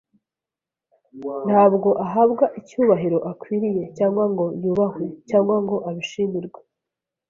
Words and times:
Ntabwo 1.47 1.89
ahabwa 2.05 2.45
icyubahiro 2.59 3.17
akwiriye, 3.31 3.83
cyangwa 3.97 4.23
ngo 4.31 4.45
yubahwe, 4.63 5.07
cyangwa 5.29 5.55
ngo 5.63 5.75
abishimirwe. 5.89 6.59